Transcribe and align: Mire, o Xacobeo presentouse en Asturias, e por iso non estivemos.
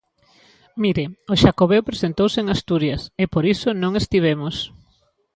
Mire, 0.83 1.05
o 1.31 1.33
Xacobeo 1.41 1.87
presentouse 1.89 2.37
en 2.39 2.47
Asturias, 2.55 3.01
e 3.23 3.25
por 3.33 3.43
iso 3.55 3.69
non 3.81 3.91
estivemos. 4.01 4.55